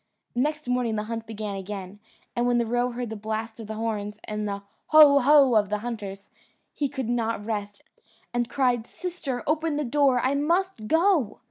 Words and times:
Next 0.33 0.67
morning 0.67 0.95
the 0.95 1.03
hunt 1.03 1.27
began 1.27 1.55
again, 1.55 1.99
and 2.35 2.47
when 2.47 2.57
the 2.57 2.65
roe 2.65 2.89
heard 2.89 3.11
the 3.11 3.15
blast 3.15 3.59
of 3.59 3.67
the 3.67 3.75
horns, 3.75 4.17
and 4.23 4.47
the 4.47 4.63
"Ho! 4.87 5.19
ho!" 5.19 5.53
of 5.53 5.69
the 5.69 5.77
hunters, 5.85 6.31
he 6.73 6.89
could 6.89 7.07
not 7.07 7.45
rest, 7.45 7.83
and 8.33 8.49
cried, 8.49 8.87
"Sister, 8.87 9.43
open 9.45 9.77
the 9.77 9.85
door; 9.85 10.19
I 10.19 10.33
must 10.33 10.87
go." 10.87 11.37